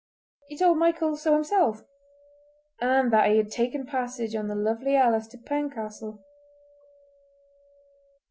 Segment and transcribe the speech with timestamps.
[0.47, 5.37] He told Michael so himself—and that he had taken passage on the Lovely Alice to
[5.37, 6.19] Pencastle.